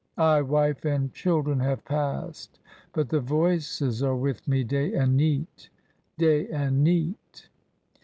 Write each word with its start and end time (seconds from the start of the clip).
Ay! 0.17 0.41
wife 0.41 0.83
and 0.83 1.13
children 1.13 1.59
have 1.59 1.85
passed, 1.85 2.59
but 2.91 3.09
the 3.09 3.19
voices 3.19 4.01
are 4.01 4.15
with 4.15 4.47
me 4.47 4.63
day 4.63 4.91
and 4.95 5.15
neet— 5.15 5.69
day 6.17 6.47
and 6.47 6.83
neet." 6.83 7.49